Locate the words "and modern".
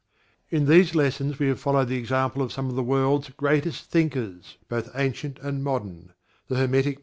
5.43-6.13